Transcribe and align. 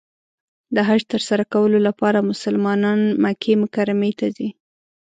د 0.75 0.77
حج 0.87 1.01
تر 1.11 1.21
سره 1.29 1.43
کولو 1.53 1.77
لپاره 1.87 2.27
مسلمانان 2.31 2.99
مکې 3.23 3.53
مکرمې 3.63 4.11
ته 4.19 4.27
ځي. 4.35 4.49